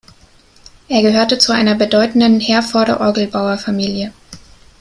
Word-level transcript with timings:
Er 0.87 1.03
gehörte 1.03 1.37
zu 1.37 1.51
einer 1.51 1.75
bedeutenden 1.75 2.39
Herforder 2.39 3.01
Orgelbauerfamilie. 3.01 4.11